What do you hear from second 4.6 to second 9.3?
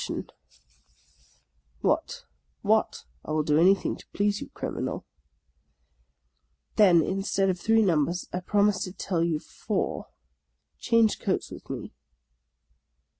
inal."" Then instead of three numbers I promise to tell